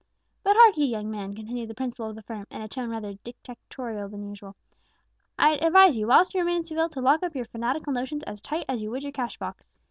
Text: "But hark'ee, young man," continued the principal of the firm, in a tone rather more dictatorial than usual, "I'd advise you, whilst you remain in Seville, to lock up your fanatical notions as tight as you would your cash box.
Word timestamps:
"But 0.43 0.55
hark'ee, 0.57 0.87
young 0.89 1.11
man," 1.11 1.35
continued 1.35 1.69
the 1.69 1.75
principal 1.75 2.09
of 2.09 2.15
the 2.15 2.23
firm, 2.23 2.47
in 2.49 2.59
a 2.59 2.67
tone 2.67 2.89
rather 2.89 3.09
more 3.09 3.19
dictatorial 3.23 4.09
than 4.09 4.27
usual, 4.27 4.55
"I'd 5.37 5.63
advise 5.63 5.95
you, 5.95 6.07
whilst 6.07 6.33
you 6.33 6.39
remain 6.39 6.57
in 6.57 6.63
Seville, 6.63 6.89
to 6.89 7.01
lock 7.01 7.21
up 7.21 7.35
your 7.35 7.45
fanatical 7.45 7.93
notions 7.93 8.23
as 8.23 8.41
tight 8.41 8.65
as 8.67 8.81
you 8.81 8.89
would 8.89 9.03
your 9.03 9.11
cash 9.11 9.37
box. 9.37 9.63